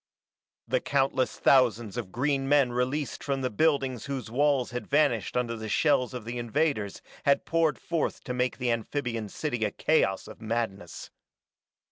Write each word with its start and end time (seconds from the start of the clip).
The 0.67 0.79
countless 0.79 1.37
thousands 1.37 1.95
of 1.95 2.11
green 2.11 2.49
men 2.49 2.71
released 2.71 3.23
from 3.23 3.41
the 3.41 3.51
buildings 3.51 4.05
whose 4.07 4.31
walls 4.31 4.71
had 4.71 4.87
vanished 4.87 5.37
under 5.37 5.55
the 5.55 5.69
shells 5.69 6.15
of 6.15 6.25
the 6.25 6.39
invaders 6.39 7.03
had 7.23 7.45
poured 7.45 7.77
forth 7.77 8.23
to 8.23 8.33
make 8.33 8.57
the 8.57 8.71
amphibian 8.71 9.29
city 9.29 9.63
a 9.63 9.69
chaos 9.69 10.27
of 10.27 10.41
madness. 10.41 11.11